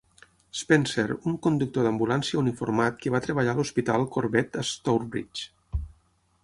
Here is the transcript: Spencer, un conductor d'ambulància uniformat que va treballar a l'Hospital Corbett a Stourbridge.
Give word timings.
Spencer, 0.59 1.05
un 1.31 1.35
conductor 1.47 1.85
d'ambulància 1.87 2.39
uniformat 2.43 2.99
que 3.05 3.13
va 3.17 3.23
treballar 3.27 3.55
a 3.57 3.59
l'Hospital 3.61 4.09
Corbett 4.17 4.61
a 4.63 4.67
Stourbridge. 4.73 5.81